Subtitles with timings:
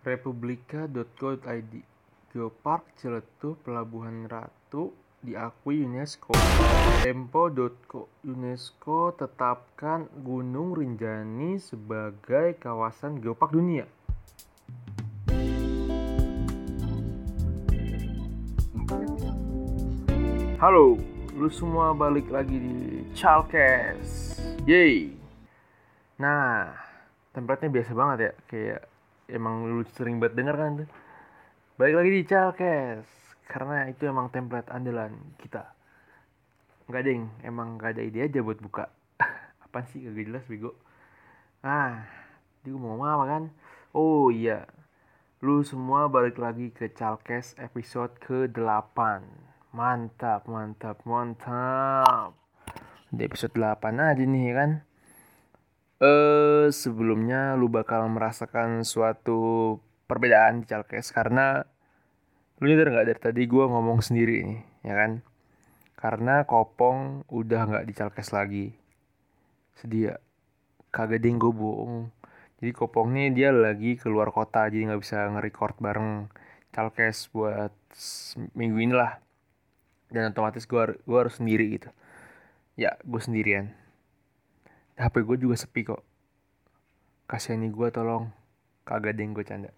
[0.00, 1.72] Republika.co.id
[2.32, 6.32] Geopark Ciletuh Pelabuhan Ratu diakui UNESCO.
[7.04, 13.84] Tempo.co UNESCO tetapkan Gunung Rinjani sebagai kawasan geopark dunia.
[20.56, 20.96] Halo,
[21.36, 24.40] lu semua balik lagi di Chalkes.
[24.64, 25.12] Yeay.
[26.16, 26.72] Nah,
[27.36, 28.89] templatenya biasa banget ya, kayak
[29.30, 30.88] emang lu sering banget denger kan tuh.
[31.80, 33.06] Balik lagi di Chalkes,
[33.48, 35.72] karena itu emang template andalan kita.
[36.90, 38.90] Enggak ding, emang gak ada ide aja buat buka.
[39.64, 40.74] Apaan sih gak jelas bego.
[41.62, 42.04] Ah,
[42.66, 43.42] gue mau ngomong apa kan?
[43.96, 44.68] Oh iya,
[45.40, 48.98] lu semua balik lagi ke Chalkes episode ke-8.
[49.70, 52.34] Mantap, mantap, mantap.
[53.10, 54.89] Di episode 8 aja nih kan.
[56.00, 59.76] Eh, sebelumnya lu bakal merasakan suatu
[60.08, 61.60] perbedaan di Chalkes karena
[62.56, 65.12] lu nyadar nggak dari tadi gue ngomong sendiri nih, ya kan?
[66.00, 68.72] Karena Kopong udah nggak di Chalkes lagi.
[69.76, 70.16] Sedih ya?
[70.88, 72.08] Kagak ding gue bohong.
[72.64, 76.32] Jadi Kopong nih dia lagi keluar kota jadi nggak bisa nge-record bareng
[76.72, 77.76] Chalkes buat
[78.56, 79.20] minggu ini lah.
[80.08, 81.92] Dan otomatis gue gua harus sendiri gitu.
[82.80, 83.79] Ya, gue sendirian.
[85.00, 86.04] HP gue juga sepi kok.
[87.24, 88.28] Kasihani gue tolong.
[88.84, 89.72] Kagak ding gue canda.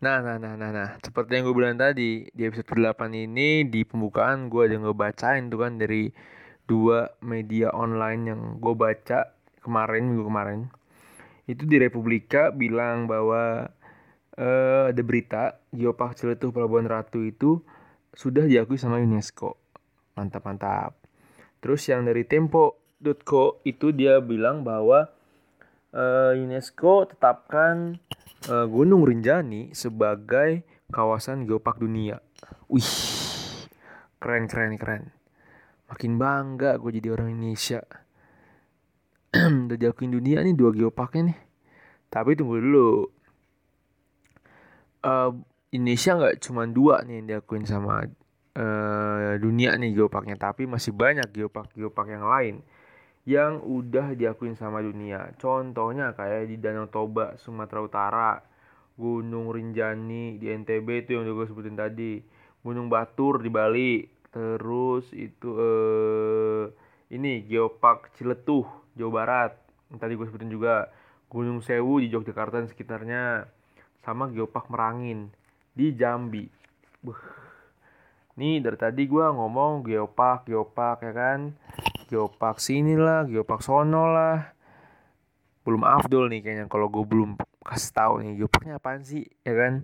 [0.00, 0.96] Nah, nah, nah, nah, nah.
[1.00, 5.60] Seperti yang gue bilang tadi, di episode 8 ini, di pembukaan gue ada ngebacain tuh
[5.60, 6.12] kan dari
[6.68, 9.32] dua media online yang gue baca
[9.64, 10.60] kemarin, minggu kemarin.
[11.48, 13.70] Itu di Republika bilang bahwa
[14.36, 17.64] uh, ada berita Geopark Ciletuh Pelabuhan Ratu itu
[18.12, 19.56] sudah diakui sama UNESCO.
[20.16, 20.92] Mantap, mantap.
[21.60, 22.24] Terus yang dari
[22.96, 25.12] Tempo.co itu dia bilang bahwa
[25.92, 28.00] uh, UNESCO tetapkan
[28.48, 32.24] uh, Gunung Rinjani sebagai kawasan geopark dunia.
[32.72, 32.88] Wih,
[34.16, 35.12] keren, keren, keren.
[35.92, 37.84] Makin bangga gue jadi orang Indonesia.
[39.68, 41.38] Udah diakuin dunia nih dua geoparknya nih.
[42.08, 42.90] Tapi tunggu dulu.
[45.04, 45.36] Uh,
[45.68, 48.08] Indonesia nggak cuma dua nih yang diakuin sama
[48.56, 52.64] uh, dunia nih geoparknya, tapi masih banyak geopark geopark yang lain
[53.26, 55.34] yang udah diakuin sama dunia.
[55.36, 58.32] Contohnya kayak di Danau Toba, Sumatera Utara,
[58.94, 62.22] Gunung Rinjani di NTB itu yang udah gue sebutin tadi,
[62.62, 66.64] Gunung Batur di Bali, terus itu eh
[67.10, 69.52] ini Geopark Ciletuh, Jawa Barat,
[69.90, 70.90] yang tadi gue sebutin juga,
[71.26, 73.46] Gunung Sewu di Yogyakarta dan sekitarnya,
[74.06, 75.34] sama Geopark Merangin
[75.74, 76.46] di Jambi.
[77.02, 77.18] Buh.
[78.36, 81.56] Nih dari tadi gue ngomong geopark, geopark ya kan.
[82.06, 84.54] Geopark sini lah, geopark sono lah.
[85.66, 87.34] Belum afdol nih kayaknya kalau gue belum
[87.66, 89.82] kasih tahu nih geoparknya apaan sih ya kan.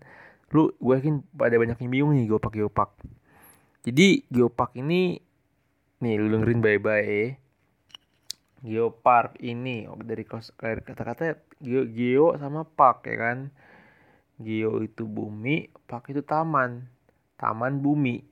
[0.54, 2.92] Lu gue yakin pada banyak yang bingung nih geopark geopark.
[3.82, 5.18] Jadi geopark ini
[5.98, 7.22] nih lu dengerin bye-bye.
[8.62, 13.38] Geopark ini oh, dari kata-kata geo, geo sama park ya kan.
[14.38, 16.86] Geo itu bumi, park itu taman.
[17.34, 18.31] Taman bumi.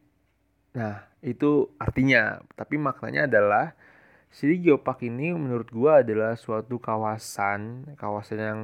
[0.71, 3.75] Nah, itu artinya, tapi maknanya adalah
[4.31, 8.61] si geopark ini menurut gua adalah suatu kawasan, kawasan yang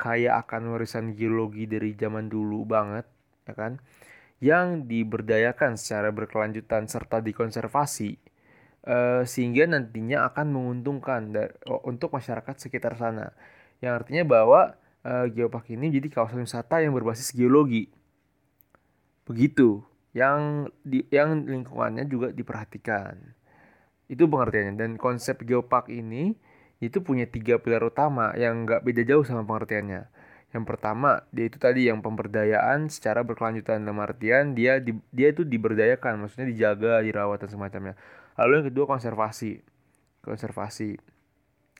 [0.00, 3.04] kaya akan warisan geologi dari zaman dulu banget,
[3.44, 3.72] ya kan?
[4.40, 8.16] Yang diberdayakan secara berkelanjutan serta dikonservasi
[8.88, 11.28] eh, sehingga nantinya akan menguntungkan
[11.84, 13.36] untuk masyarakat sekitar sana.
[13.84, 14.60] Yang artinya bahwa
[15.04, 17.92] eh, geopark ini jadi kawasan wisata yang berbasis geologi.
[19.28, 23.14] Begitu yang di yang lingkungannya juga diperhatikan.
[24.10, 26.34] Itu pengertiannya dan konsep geopark ini
[26.82, 30.08] itu punya tiga pilar utama yang nggak beda jauh sama pengertiannya.
[30.50, 35.46] Yang pertama dia itu tadi yang pemberdayaan secara berkelanjutan dalam artian dia di, dia itu
[35.46, 37.94] diberdayakan, maksudnya dijaga, dirawat dan semacamnya.
[38.34, 39.62] Lalu yang kedua konservasi,
[40.26, 40.98] konservasi.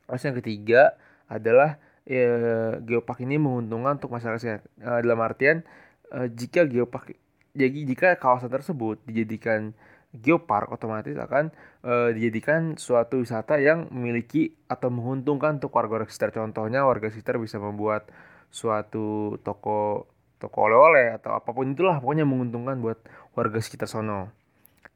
[0.06, 0.94] Terus yang ketiga
[1.26, 5.66] adalah ya, geopark ini menguntungkan untuk masyarakat e, dalam artian
[6.10, 7.14] e, jika geopark
[7.54, 9.74] jadi jika kawasan tersebut dijadikan
[10.10, 11.54] geopark otomatis akan
[11.86, 16.34] e, dijadikan suatu wisata yang memiliki atau menguntungkan untuk warga-warga sekitar.
[16.34, 18.10] Contohnya warga sekitar bisa membuat
[18.50, 20.10] suatu toko
[20.42, 22.98] toko oleh-oleh atau apa pun itulah pokoknya menguntungkan buat
[23.38, 24.34] warga sekitar sono.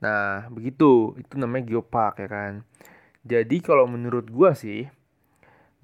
[0.03, 1.15] Nah, begitu.
[1.21, 2.53] Itu namanya geopark ya kan.
[3.25, 4.91] Jadi kalau menurut gua sih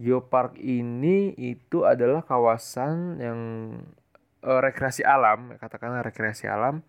[0.00, 3.40] geopark ini itu adalah kawasan yang
[4.44, 6.84] uh, rekreasi alam, katakanlah rekreasi alam,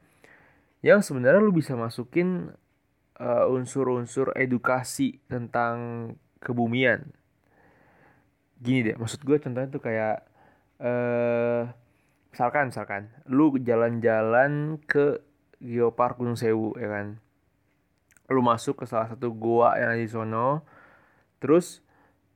[0.81, 2.51] yang sebenarnya lu bisa masukin
[3.21, 7.11] uh, unsur-unsur edukasi tentang kebumian.
[8.61, 10.25] Gini deh, maksud gue contohnya tuh kayak
[10.81, 11.69] uh,
[12.31, 15.19] misalkan misalkan lu jalan-jalan ke
[15.61, 17.21] Geopark Gunung Sewu ya kan
[18.31, 20.63] lu masuk ke salah satu gua yang ada di sono
[21.43, 21.83] terus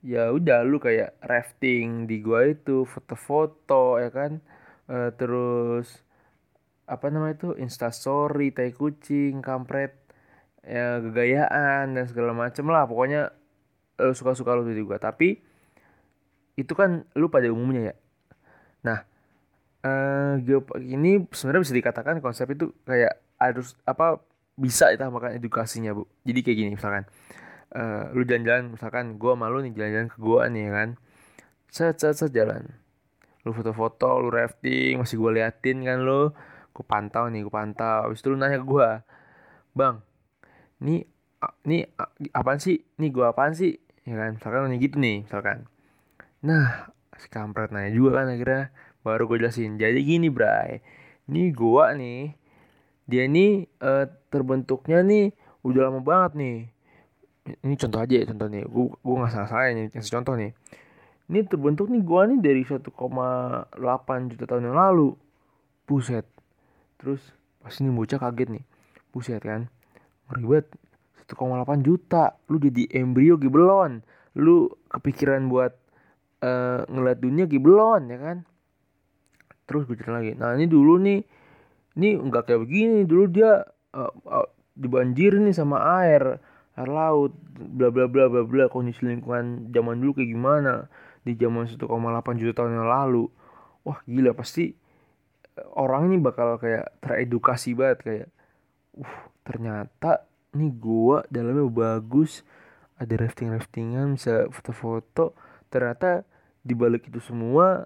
[0.04, 4.44] ya udah lu kayak rafting di gua itu foto-foto ya kan
[4.90, 6.06] uh, terus
[6.86, 9.98] apa namanya itu instastory tai kucing kampret
[10.62, 12.86] ya gegayaan dan segala macem lah.
[12.86, 13.34] Pokoknya
[14.02, 15.02] lu suka-suka lu juga.
[15.02, 15.42] Tapi
[16.56, 17.96] itu kan lu pada umumnya ya.
[18.86, 19.00] Nah
[19.86, 20.34] uh,
[20.82, 24.22] ini sebenarnya bisa dikatakan konsep itu kayak harus apa
[24.56, 26.08] bisa ditambahkan edukasinya bu.
[26.24, 27.04] Jadi kayak gini misalkan
[27.76, 30.90] uh, lu jalan-jalan misalkan gua malu nih jalan-jalan ke gua nih ya kan.
[31.70, 32.85] Set set set jalan
[33.46, 36.34] lu foto-foto lu rafting masih gua liatin kan lu.
[36.76, 38.10] Gue pantau nih gue pantau.
[38.10, 38.90] Habis itu lu nanya ke gue
[39.76, 39.96] bang
[40.84, 41.04] ini
[41.68, 41.78] ini
[42.36, 42.82] apaan sih?
[43.00, 43.78] Ini gue apaan sih?
[44.04, 45.70] Ya kan misalkan nanya gitu nih misalkan.
[46.44, 48.76] Nah si kampret nanya juga kan akhirnya
[49.06, 49.80] baru gue jelasin.
[49.80, 50.84] Jadi gini bray.
[51.32, 52.22] Ini gue nih
[53.06, 55.32] dia ini uh, terbentuknya nih
[55.64, 56.58] udah lama banget nih.
[57.62, 58.64] Ini contoh aja ya contoh nih.
[58.68, 60.52] Gue gue nggak salah salah ini kasih contoh nih
[61.26, 62.90] ini terbentuk nih gua nih dari 1,8
[64.30, 65.18] juta tahun yang lalu.
[65.90, 66.26] Buset.
[67.02, 67.22] Terus
[67.62, 68.66] pas ini bocah kaget nih.
[69.10, 69.66] Buset kan?
[70.30, 70.70] Ribet.
[71.26, 72.38] 1,8 juta.
[72.50, 74.06] Lu jadi embrio gibelon
[74.36, 75.72] lu kepikiran buat
[76.44, 78.38] uh, ngeliat dunia gibelon ya kan?
[79.66, 80.38] Terus gue lagi.
[80.38, 81.24] Nah ini dulu nih
[81.98, 83.08] ini nggak kayak begini.
[83.08, 83.64] Dulu dia
[83.96, 86.38] uh, uh, dibanjir nih sama air
[86.76, 88.64] air laut bla bla bla bla bla.
[88.70, 90.74] Kondisi lingkungan zaman dulu kayak gimana
[91.26, 91.82] di zaman 1,8
[92.38, 93.26] juta tahun yang lalu
[93.82, 94.78] wah gila pasti
[95.74, 98.28] orang ini bakal kayak teredukasi banget kayak
[99.02, 100.26] uh ternyata
[100.58, 102.42] nih gua dalamnya bagus
[102.98, 105.38] ada rafting raftingan bisa foto-foto
[105.70, 106.26] ternyata
[106.66, 107.86] di balik itu semua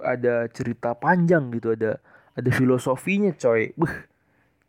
[0.00, 2.00] ada cerita panjang gitu ada
[2.32, 3.92] ada filosofinya coy Buh.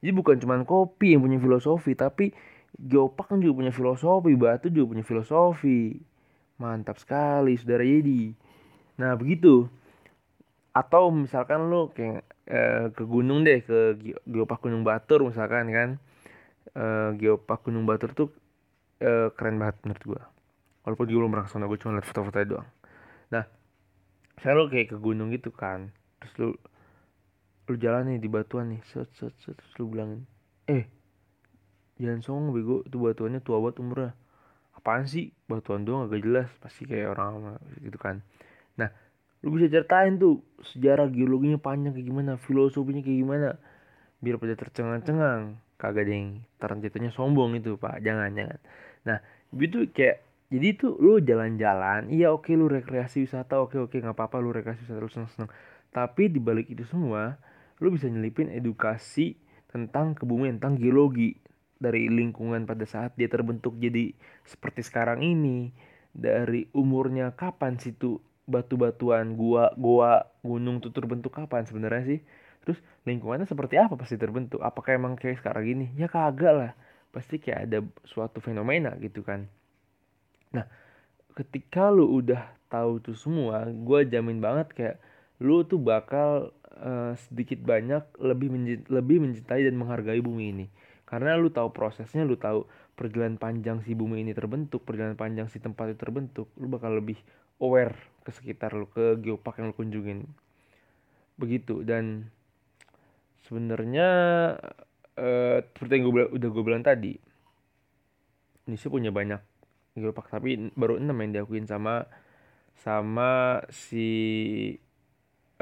[0.03, 2.35] jadi bukan cuma kopi yang punya filosofi tapi
[2.75, 6.03] geopark kan juga punya filosofi batu juga punya filosofi
[6.61, 8.33] mantap sekali saudara Yedi.
[9.01, 9.69] Nah begitu.
[10.73, 13.97] Atau misalkan lu kayak uh, ke gunung deh ke
[14.29, 15.89] geopark Gunung Batur misalkan kan.
[16.77, 18.29] Uh, geopark Gunung Batur tuh
[19.01, 20.23] uh, keren banget menurut gua.
[20.85, 22.69] Walaupun gue belum pernah ke sana gue cuma liat foto-foto doang.
[23.33, 23.43] Nah
[24.37, 25.89] misalnya lu kayak ke gunung gitu kan
[26.21, 26.49] terus lu
[27.67, 30.29] lu jalan nih di batuan nih set set set terus lu bilang
[30.69, 30.85] eh
[31.97, 34.11] jangan songong bego itu batuannya tua banget umurnya
[34.77, 35.33] apaan sih?
[35.49, 36.47] Batuan doang agak jelas.
[36.61, 38.21] Pasti kayak orang gitu kan.
[38.77, 38.93] Nah
[39.41, 40.41] lu bisa ceritain tuh
[40.73, 43.49] sejarah geologinya panjang kayak gimana filosofinya kayak gimana
[44.21, 45.57] biar pada tercengang-cengang.
[45.77, 46.27] Kagak ada yang
[46.57, 48.01] jatuhnya sombong itu pak.
[48.01, 48.59] Jangan jangan.
[49.05, 49.17] Nah
[49.57, 54.39] itu kayak jadi tuh lu jalan-jalan iya oke lu rekreasi wisata oke oke nggak apa-apa
[54.39, 55.49] lu rekreasi wisata lu seneng-seneng.
[55.91, 57.37] Tapi di balik itu semua
[57.77, 59.37] lu bisa nyelipin edukasi
[59.69, 61.37] tentang kebumian tentang geologi
[61.77, 64.13] dari lingkungan pada saat dia terbentuk jadi
[64.43, 65.69] seperti sekarang ini
[66.09, 68.17] dari umurnya kapan situ
[68.49, 72.19] batu-batuan gua gua gunung tuh terbentuk kapan sebenarnya sih?
[72.65, 74.59] Terus lingkungannya seperti apa pasti terbentuk?
[74.63, 76.71] Apakah emang kayak sekarang gini ya kagak lah.
[77.13, 79.45] Pasti kayak ada suatu fenomena gitu kan.
[80.55, 80.65] Nah
[81.37, 84.97] ketika lu udah tahu tuh semua gua jamin banget kayak
[85.37, 86.49] lu tuh bakal
[86.81, 90.65] uh, sedikit banyak lebih mencintai, lebih mencintai dan menghargai bumi ini
[91.07, 92.67] karena lu tahu prosesnya lu tahu
[92.99, 97.15] perjalanan panjang si bumi ini terbentuk perjalanan panjang si tempat itu terbentuk lu bakal lebih
[97.63, 97.95] aware
[98.27, 100.27] ke sekitar lu ke geopark yang lu kunjungin.
[101.39, 102.27] Begitu dan
[103.47, 104.09] sebenarnya
[105.15, 107.15] uh, seperti yang gue udah gue bilang tadi
[108.67, 109.41] Indonesia punya banyak
[109.95, 112.03] geopark tapi baru enam yang diakuin sama
[112.77, 114.09] sama si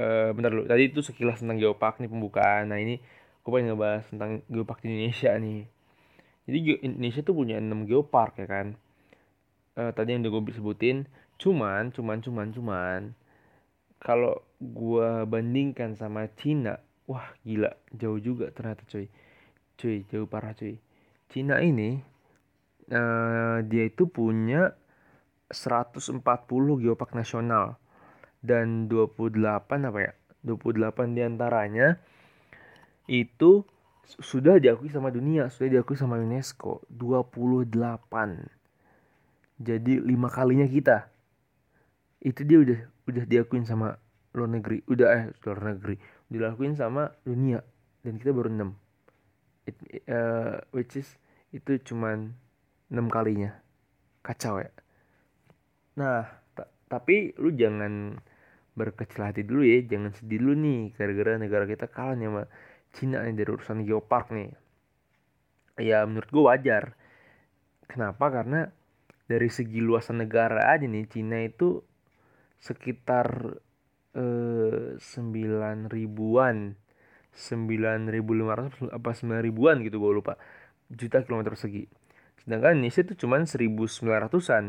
[0.02, 2.74] uh, bentar lu tadi itu sekilas tentang geopark nih pembukaan.
[2.74, 3.00] Nah ini
[3.46, 5.70] gue pengen ngebahas tentang geopark di Indonesia nih.
[6.50, 8.74] Jadi Indonesia tuh punya enam geopark ya kan?
[9.78, 13.02] Uh, tadi yang udah gue sebutin cuman cuman cuman cuman
[14.00, 19.10] kalau gua bandingkan sama Cina wah gila jauh juga ternyata cuy.
[19.78, 20.78] Cuy jauh parah cuy.
[21.30, 22.02] Cina ini
[22.94, 24.74] uh, dia itu punya
[25.50, 26.22] 140
[26.82, 27.78] geopark nasional
[28.42, 29.42] dan 28
[29.90, 30.14] apa ya?
[30.46, 31.98] 28 di antaranya
[33.06, 33.66] itu
[34.06, 37.74] sudah diakui sama dunia sudah diakui sama UNESCO 28
[39.56, 41.08] jadi lima kalinya kita.
[42.20, 43.96] Itu dia udah udah diakuin sama
[44.36, 45.96] luar negeri udah eh luar negeri.
[46.28, 47.64] Dilakuin sama dunia
[48.04, 48.76] dan kita baru enam.
[49.66, 49.78] It,
[50.12, 51.08] uh, which is
[51.56, 52.36] itu cuman
[52.92, 53.56] enam kalinya.
[54.20, 54.72] Kacau ya.
[55.96, 56.28] Nah
[56.92, 58.20] tapi lu jangan
[58.76, 62.44] berkecil hati dulu ya jangan sedih dulu nih gara-gara negara kita kalah nih sama
[62.96, 64.50] Cina nih dari urusan geopark nih.
[65.84, 66.96] Ya menurut gue wajar.
[67.92, 68.32] Kenapa?
[68.32, 68.72] Karena
[69.28, 71.84] dari segi luasan negara aja nih Cina itu
[72.64, 73.60] sekitar
[74.16, 76.72] eh, sembilan ribuan.
[77.36, 80.40] Sembilan ribu lima ratus apa sembilan ribuan gitu gue lupa.
[80.88, 81.84] Juta kilometer persegi.
[82.40, 84.64] Sedangkan Indonesia itu cuma seribu sembilan ratusan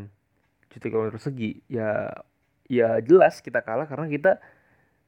[0.75, 1.63] juta kilometer persegi.
[1.71, 2.11] Ya
[2.67, 4.43] ya jelas kita kalah karena kita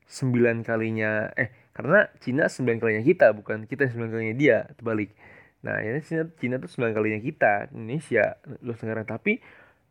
[0.07, 5.14] sembilan kalinya eh karena Cina sembilan kalinya kita bukan kita sembilan kalinya dia terbalik.
[5.62, 8.35] Nah ini Cina Cina tuh sembilan kalinya kita Indonesia
[8.66, 9.06] luas negara.
[9.06, 9.38] Tapi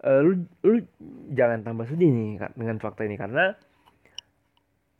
[0.03, 0.35] uh, lu
[0.67, 0.83] lu
[1.31, 3.15] jangan tambah sedih nih dengan fakta ini.
[3.15, 3.55] Karena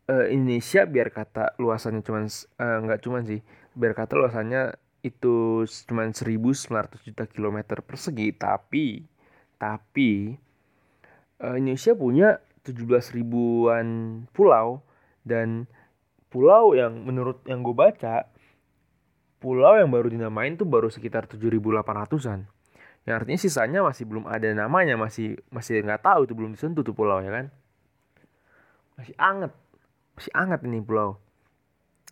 [0.07, 3.43] uh, Indonesia biar kata luasannya cuman uh, nggak cuman sih
[3.75, 9.03] biar kata luasannya itu cuman 1900 juta kilometer persegi tapi
[9.59, 10.39] tapi
[11.43, 13.87] uh, Indonesia punya 17 ribuan
[14.31, 14.83] pulau
[15.27, 15.67] dan
[16.27, 18.27] pulau yang menurut yang gue baca
[19.37, 22.49] pulau yang baru dinamain tuh baru sekitar 7.800an
[23.07, 26.91] yang artinya sisanya masih belum ada namanya masih masih nggak tahu itu belum disentuh tuh
[26.91, 27.47] pulau ya kan?
[28.99, 29.55] Masih anget
[30.19, 31.15] masih anget ini pulau.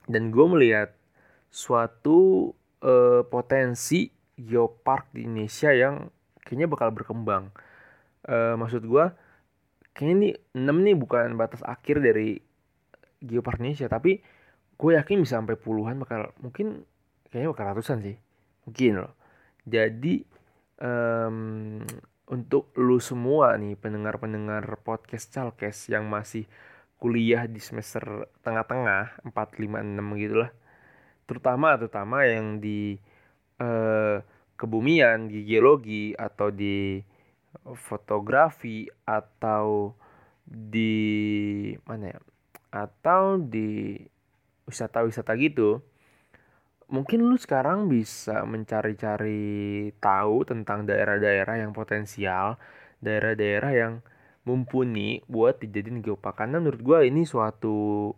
[0.07, 0.95] Dan gue melihat
[1.51, 2.47] suatu
[2.79, 4.07] uh, potensi
[4.39, 6.07] geopark di Indonesia yang
[6.47, 7.51] kayaknya bakal berkembang.
[8.23, 9.05] Uh, maksud gue
[9.91, 12.39] kayaknya ini 6 nih bukan batas akhir dari
[13.25, 14.21] Geopark Indonesia tapi
[14.75, 16.83] gue yakin bisa sampai puluhan bakal mungkin
[17.31, 18.17] kayaknya bakal ratusan sih.
[18.69, 19.13] Mungkin loh.
[19.65, 20.21] Jadi
[20.81, 21.81] um,
[22.29, 26.49] untuk lu semua nih pendengar-pendengar podcast Calkes yang masih
[26.97, 30.51] kuliah di semester tengah-tengah 4, 5, 6 gitu lah.
[31.25, 32.97] Terutama terutama yang di
[33.61, 34.21] uh,
[34.55, 37.01] kebumian di geologi atau di
[37.75, 39.93] fotografi atau
[40.45, 42.19] di mana ya
[42.75, 43.95] atau di
[44.67, 45.79] wisata-wisata gitu
[46.91, 52.59] mungkin lu sekarang bisa mencari-cari tahu tentang daerah-daerah yang potensial
[53.01, 53.93] daerah-daerah yang
[54.45, 56.37] mumpuni buat dijadiin geopark.
[56.37, 58.09] Karena menurut gue ini suatu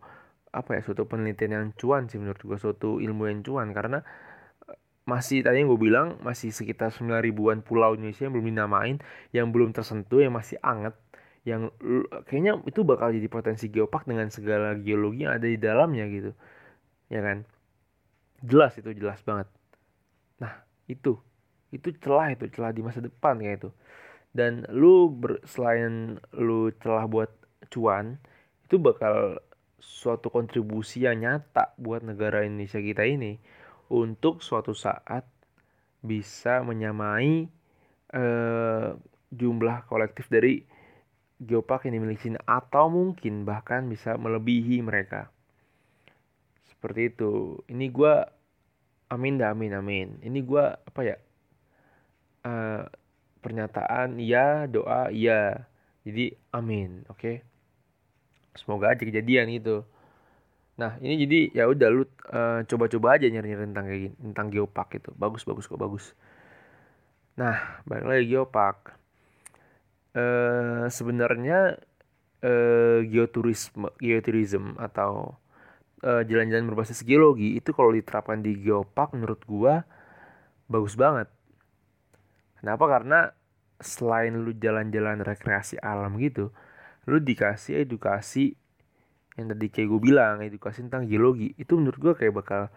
[0.52, 3.72] apa ya suatu penelitian yang cuan sih menurut gue suatu ilmu yang cuan.
[3.72, 4.04] Karena
[5.08, 8.98] masih tadi yang gue bilang masih sekitar 9 ribuan pulau Indonesia yang belum dinamain
[9.32, 11.00] yang belum tersentuh yang masih anget
[11.48, 11.72] yang
[12.28, 16.32] kayaknya itu bakal jadi potensi geopark dengan segala geologi yang ada di dalamnya gitu.
[17.08, 17.48] Ya kan?
[18.44, 19.48] Jelas itu jelas banget.
[20.44, 21.16] Nah itu.
[21.72, 23.70] Itu celah itu celah di masa depan kayak itu.
[24.36, 27.32] Dan lu ber, selain lu celah buat
[27.72, 28.20] cuan
[28.68, 29.40] itu bakal
[29.80, 33.40] suatu kontribusi yang nyata buat negara Indonesia kita ini
[33.88, 35.24] untuk suatu saat
[36.04, 37.48] bisa menyamai
[38.12, 39.00] uh,
[39.32, 40.64] jumlah kolektif dari
[41.38, 45.30] geopark yang dimiliki Cina atau mungkin bahkan bisa melebihi mereka.
[46.74, 47.62] Seperti itu.
[47.70, 48.14] Ini gue
[49.14, 50.08] amin dah amin amin.
[50.26, 51.18] Ini gue apa ya?
[52.48, 52.84] Uh,
[53.42, 55.68] pernyataan ya, doa ya.
[56.08, 57.20] Jadi amin, oke.
[57.20, 57.36] Okay?
[58.58, 59.86] Semoga aja kejadian itu.
[60.78, 64.90] Nah ini jadi ya udah lu uh, coba-coba aja nyari-nyari tentang kayak gini, tentang geopark
[64.98, 65.10] itu.
[65.18, 66.14] Bagus bagus kok bagus.
[67.38, 68.94] Nah balik lagi geopark.
[70.18, 71.78] Uh, sebenarnya
[72.42, 75.38] uh, geoturisme, geoturism atau
[76.02, 79.86] uh, jalan-jalan berbasis geologi itu kalau diterapkan di geopark menurut gua
[80.66, 81.30] bagus banget.
[82.58, 82.90] Kenapa?
[82.90, 83.20] Karena
[83.78, 86.50] selain lu jalan-jalan rekreasi alam gitu,
[87.06, 88.58] lu dikasih edukasi
[89.38, 92.74] yang tadi kayak gue bilang edukasi tentang geologi itu menurut gue kayak bakal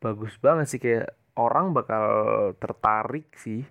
[0.00, 2.04] bagus banget sih kayak orang bakal
[2.56, 3.68] tertarik sih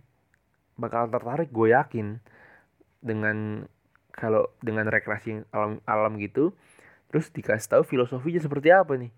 [0.78, 2.22] bakal tertarik gue yakin
[3.04, 3.68] dengan
[4.16, 6.56] kalau dengan rekreasi alam alam gitu
[7.12, 9.14] terus dikasih tahu filosofinya seperti apa nih?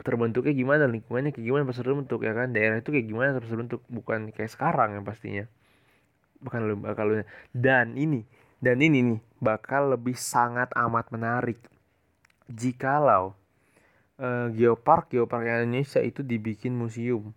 [0.00, 2.48] Terbentuknya gimana lingkungannya kayak gimana pas terbentuk ya kan?
[2.56, 3.84] Daerah itu kayak gimana pas terbentuk?
[3.92, 5.44] Bukan kayak sekarang yang pastinya.
[6.40, 7.06] Bakal bakal
[7.52, 8.24] dan ini
[8.62, 11.60] dan ini nih bakal lebih sangat amat menarik.
[12.48, 13.36] Jikalau
[14.22, 17.34] uh, geopark geopark Indonesia itu dibikin museum.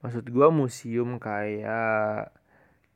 [0.00, 2.32] Maksud gua museum kayak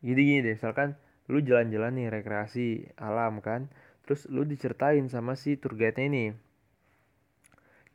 [0.01, 0.97] gini gini deh misalkan
[1.31, 3.71] lu jalan-jalan nih rekreasi alam kan?
[4.05, 6.25] Terus lu diceritain sama si tour guide-nya ini.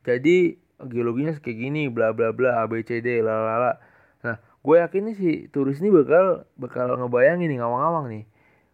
[0.02, 3.80] Jadi geologinya kayak gini bla bla bla A B C D lalala
[4.20, 8.24] nah gue yakin nih si turis ini bakal bakal ngebayangin nih ngawang-ngawang nih.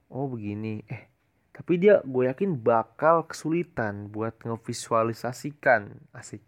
[0.09, 0.87] Oh begini.
[0.88, 1.11] Eh
[1.52, 6.00] tapi dia gue yakin bakal kesulitan buat ngevisualisasikan.
[6.16, 6.40] Asik.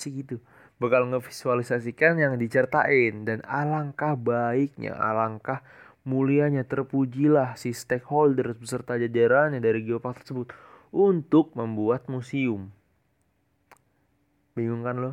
[0.00, 0.40] Sih gitu.
[0.80, 5.60] Bakal ngevisualisasikan yang dicertain dan alangkah baiknya alangkah
[6.04, 10.52] mulianya terpujilah si stakeholder beserta jajarannya dari geopark tersebut
[10.90, 12.72] untuk membuat museum.
[14.56, 15.12] Bingung kan lo?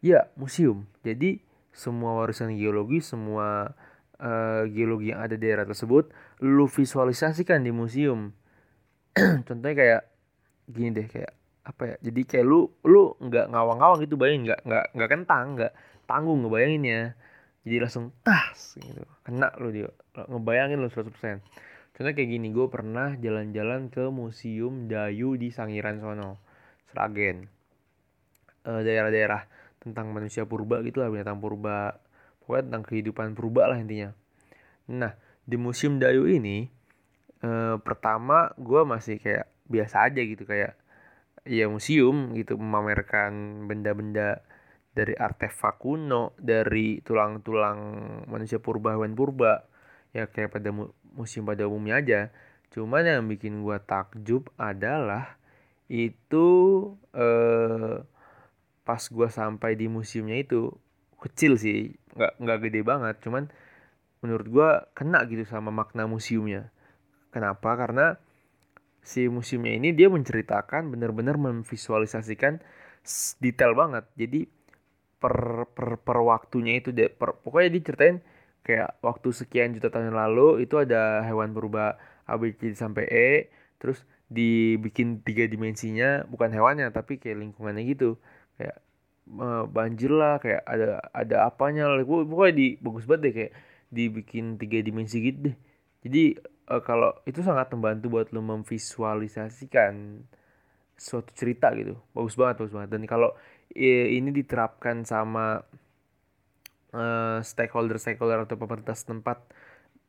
[0.00, 0.86] Ya, museum.
[1.04, 1.42] Jadi
[1.74, 3.74] semua warisan geologi, semua
[4.20, 6.12] uh, geologi yang ada di daerah tersebut,
[6.44, 8.32] lu visualisasikan di museum.
[9.46, 10.02] Contohnya kayak
[10.70, 11.32] gini deh, kayak
[11.66, 11.96] apa ya?
[12.10, 15.72] Jadi kayak lu lu nggak ngawang-ngawang gitu bayangin nggak nggak nggak kentang nggak
[16.08, 17.14] tanggung ngebayanginnya
[17.64, 19.04] jadi langsung tas gitu.
[19.26, 19.88] Kena lu dia.
[20.16, 21.12] Ngebayangin lu 100%
[21.90, 26.40] contohnya kayak gini gue pernah jalan-jalan ke museum Dayu di Sangiran sono
[26.88, 27.44] Sragen.
[28.64, 29.42] Daerah daerah-daerah
[29.80, 32.00] tentang manusia purba gitu lah binatang purba.
[32.40, 34.16] Pokoknya tentang kehidupan purba lah intinya.
[34.88, 35.12] Nah
[35.44, 36.72] di museum Dayu ini
[37.44, 40.80] uh, pertama gue masih kayak biasa aja gitu kayak
[41.48, 44.44] ya museum gitu memamerkan benda-benda
[44.90, 47.78] dari artefak kuno, dari tulang-tulang
[48.26, 49.62] manusia purba hewan purba,
[50.10, 50.70] ya kayak pada
[51.14, 52.20] museum pada umumnya aja.
[52.74, 55.38] Cuman yang bikin gua takjub adalah
[55.90, 56.46] itu
[57.14, 58.02] eh,
[58.86, 60.74] pas gua sampai di museumnya itu
[61.22, 63.46] kecil sih, nggak nggak gede banget, cuman
[64.22, 66.70] menurut gua kena gitu sama makna museumnya.
[67.30, 67.78] Kenapa?
[67.78, 68.18] Karena
[69.00, 72.60] si museumnya ini dia menceritakan benar-benar memvisualisasikan
[73.40, 74.04] detail banget.
[74.18, 74.44] Jadi
[75.20, 78.18] per per per waktunya itu deh per, pokoknya diceritain
[78.64, 81.96] kayak waktu sekian juta tahun lalu itu ada hewan berubah
[82.28, 83.28] ABC sampai E
[83.80, 88.16] terus dibikin tiga dimensinya bukan hewannya tapi kayak lingkungannya gitu.
[88.54, 88.78] Kayak
[89.70, 92.06] banjir lah kayak ada ada apanya lah.
[92.06, 93.52] Pokoknya di bagus banget deh kayak
[93.90, 95.56] dibikin tiga dimensi gitu deh.
[96.06, 96.22] Jadi
[96.70, 100.24] uh, kalau itu sangat membantu buat lo memvisualisasikan
[100.94, 101.98] suatu cerita gitu.
[102.14, 102.90] Bagus banget bagus banget.
[102.94, 103.34] Dan kalau
[103.74, 105.62] ini diterapkan sama
[106.94, 109.38] uh, stakeholder-stakeholder atau pemerintah setempat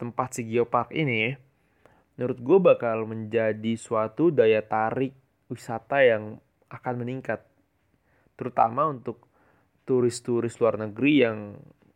[0.02, 1.38] tempat si geopark ini
[2.18, 5.14] menurut gue bakal menjadi suatu daya tarik
[5.50, 6.42] wisata yang
[6.74, 7.46] akan meningkat
[8.34, 9.30] terutama untuk
[9.86, 11.38] turis-turis luar negeri yang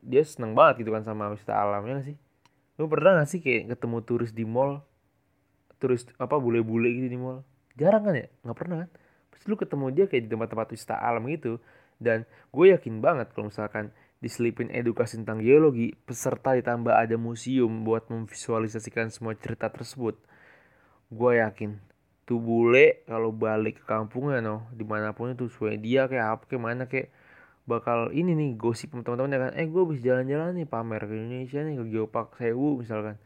[0.06, 2.18] dia seneng banget gitu kan sama wisata alamnya gak sih?
[2.78, 4.86] Lu pernah gak sih kayak ketemu turis di mall?
[5.82, 7.42] Turis apa bule-bule gitu di mall?
[7.74, 8.28] Jarang kan ya?
[8.46, 8.90] Nggak pernah kan
[9.36, 11.60] pasti lu ketemu dia kayak di tempat-tempat wisata alam gitu.
[12.00, 12.24] Dan
[12.56, 13.92] gue yakin banget kalau misalkan
[14.24, 20.16] diselipin edukasi tentang geologi peserta ditambah ada museum buat memvisualisasikan semua cerita tersebut.
[21.12, 21.78] Gue yakin
[22.26, 26.64] tuh bule kalau balik ke kampungnya no di mana pun itu Swedia kayak apa kayak
[26.64, 27.14] mana kayak
[27.70, 29.52] bakal ini nih gosip teman-teman ya kan.
[29.58, 33.22] Eh gue bisa jalan-jalan nih pamer ke Indonesia nih ke Geopark Sewu misalkan.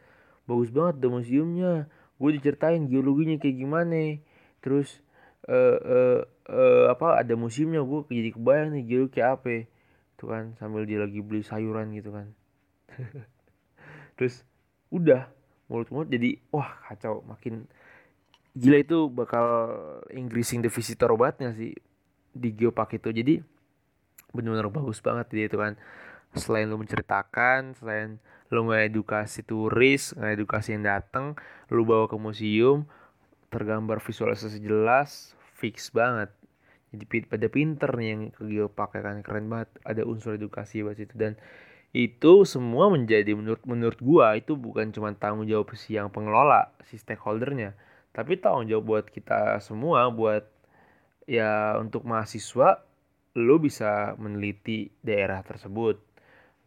[0.47, 1.87] Bagus banget the museumnya.
[2.19, 4.19] Gue diceritain geologinya kayak gimana.
[4.59, 4.99] Terus
[5.47, 9.69] uh, uh, uh, apa ada musimnya gue jadi kebayang nih gitu kayak apa
[10.19, 12.27] itu kan sambil dia lagi beli sayuran gitu kan.
[14.19, 14.43] Terus
[14.91, 15.31] udah
[15.69, 17.69] mulut-mulut jadi wah kacau makin
[18.57, 19.47] gila itu bakal
[20.11, 21.71] increasing the visitor obatnya sih
[22.35, 23.15] di geopark itu.
[23.15, 23.39] Jadi
[24.35, 25.79] benar-benar bagus banget dia itu kan.
[26.35, 31.37] Selain lu menceritakan selain lu ngedukasi turis ngedukasi yang datang
[31.69, 32.89] lu bawa ke museum
[33.49, 36.31] tergambar visualisasi jelas fix banget.
[36.89, 39.69] Jadi pada pinter nih yang ke geopark ya kan keren banget.
[39.85, 41.37] Ada unsur edukasi buat itu dan
[41.89, 46.97] itu semua menjadi menurut menurut gua itu bukan cuma tanggung jawab si yang pengelola si
[46.97, 47.77] stakeholdernya.
[48.13, 50.45] Tapi tanggung jawab buat kita semua buat
[51.29, 52.81] ya untuk mahasiswa
[53.37, 56.01] lo bisa meneliti daerah tersebut.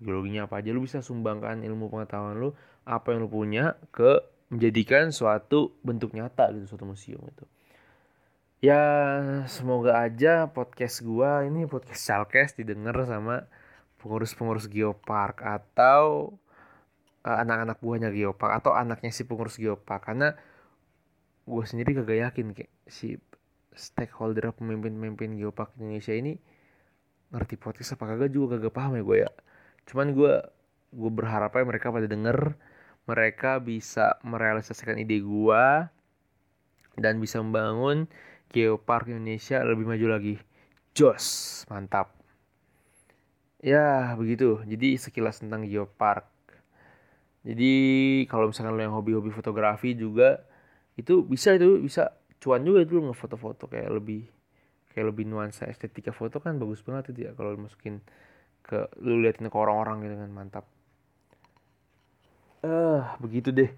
[0.03, 2.55] Geologinya apa aja lo bisa sumbangkan ilmu pengetahuan lo
[2.87, 7.45] apa yang lo punya ke menjadikan suatu bentuk nyata gitu suatu museum itu
[8.63, 8.85] ya
[9.49, 13.49] semoga aja podcast gua ini podcast Chalkes didengar sama
[14.03, 16.35] pengurus-pengurus geopark atau
[17.23, 20.03] uh, anak-anak buahnya geopark atau anaknya si pengurus geopark.
[20.03, 20.35] Karena
[21.47, 23.19] gue sendiri kagak yakin kayak si
[23.73, 26.37] stakeholder pemimpin-pemimpin geopark Indonesia ini
[27.33, 29.31] ngerti podcast apa kagak juga kagak paham ya gue ya.
[29.89, 30.33] Cuman gue
[30.93, 32.59] gue berharapnya mereka pada denger
[33.07, 35.91] mereka bisa merealisasikan ide gua
[36.97, 38.07] dan bisa membangun
[38.53, 40.35] geopark Indonesia lebih maju lagi.
[40.93, 42.13] Jos, mantap.
[43.63, 44.61] Ya, begitu.
[44.69, 46.29] Jadi sekilas tentang geopark.
[47.43, 47.73] Jadi
[48.31, 50.47] kalau misalkan lo yang hobi-hobi fotografi juga
[50.95, 54.29] itu bisa itu bisa cuan juga itu ngefoto-foto kayak lebih
[54.93, 58.05] kayak lebih nuansa estetika foto kan bagus banget itu ya kalau masukin
[58.63, 60.65] ke lu liatin ke orang-orang gitu kan mantap
[62.63, 63.71] eh uh, begitu deh.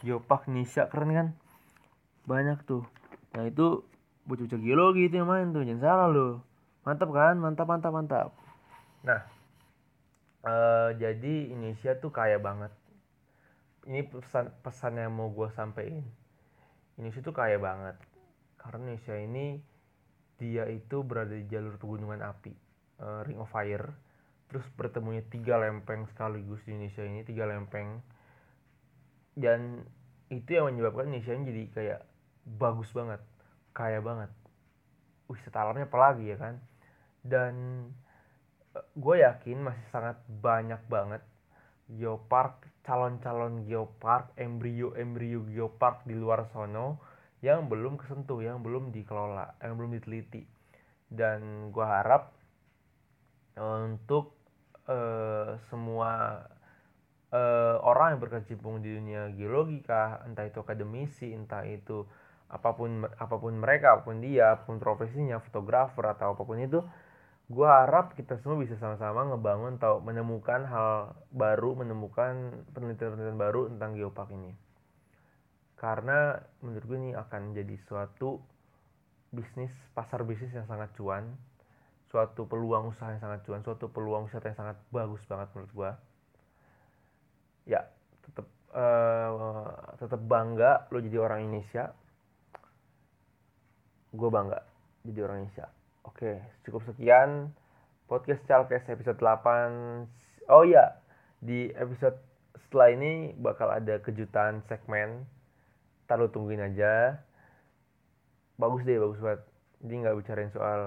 [0.00, 1.28] Geopark Nisha keren kan?
[2.24, 2.88] Banyak tuh.
[3.36, 3.84] Nah itu
[4.24, 6.28] bocah-bocah geologi itu yang main tuh jangan salah lo
[6.88, 7.36] mantap kan?
[7.36, 8.28] Mantap mantap mantap.
[9.04, 9.20] Nah
[10.48, 12.72] uh, jadi Indonesia tuh kaya banget.
[13.84, 16.04] Ini pesan pesan yang mau gue sampein
[16.96, 17.96] Indonesia tuh kaya banget.
[18.56, 19.46] Karena Indonesia ini
[20.40, 22.56] dia itu berada di jalur pegunungan api
[23.04, 23.92] uh, Ring of Fire.
[24.48, 28.00] Terus bertemunya tiga lempeng sekaligus di Indonesia ini tiga lempeng
[29.40, 29.88] dan
[30.30, 32.00] itu yang menyebabkan Indonesia jadi kayak
[32.60, 33.20] bagus banget
[33.74, 34.30] kaya banget.
[35.30, 36.54] Wisata alamnya apalagi ya kan?
[37.24, 37.54] Dan
[38.76, 41.22] uh, gue yakin masih sangat banyak banget
[41.90, 47.02] geopark calon-calon geopark embrio-embrio geopark di luar sono
[47.42, 50.44] yang belum kesentuh yang belum dikelola yang belum diteliti.
[51.10, 52.36] Dan gue harap
[53.58, 54.38] untuk
[54.86, 56.42] uh, semua
[57.34, 62.06] uh, orang yang berkecimpung di dunia geologi kah entah itu akademisi entah itu
[62.50, 66.58] apa pun apa pun mereka apa pun dia apa pun profesinya fotografer atau apa pun
[66.58, 66.82] itu
[67.50, 73.98] gue harap kita semua bisa sama-sama ngebangun atau menemukan hal baru menemukan penelitian-penelitian baru tentang
[73.98, 74.54] geopark ini.
[75.74, 78.38] Karena menurut gue ini akan jadi suatu
[79.34, 81.26] bisnis pasar bisnis yang sangat cuan
[82.10, 85.90] suatu peluang usaha yang sangat cuan suatu peluang wisata yang sangat bagus banget menurut gue
[87.70, 87.86] ya
[88.26, 89.70] tetap uh, eh,
[90.02, 91.94] tetap bangga lo jadi orang Indonesia
[94.10, 94.58] gue bangga
[95.06, 95.70] jadi orang Indonesia
[96.08, 97.52] Oke, cukup sekian
[98.08, 100.08] podcast Chalkes episode 8.
[100.48, 100.96] Oh iya,
[101.44, 102.16] di episode
[102.56, 105.28] setelah ini bakal ada kejutan segmen.
[106.08, 107.20] Taruh tungguin aja.
[108.56, 109.40] Bagus deh, bagus banget.
[109.84, 110.80] Jadi nggak bicarain soal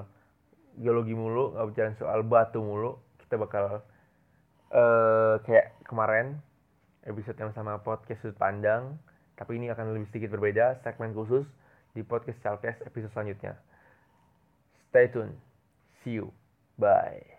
[0.82, 2.98] geologi mulu, nggak bicarain soal batu mulu.
[3.22, 3.86] Kita bakal
[4.74, 6.42] uh, kayak kemarin
[7.08, 8.96] episode yang sama podcast sudut pandang.
[9.34, 11.48] Tapi ini akan lebih sedikit berbeda, segmen khusus
[11.98, 13.58] di podcast Chalkes episode selanjutnya.
[14.94, 15.34] Stay tuned.
[16.06, 16.30] See you.
[16.78, 17.33] Bye.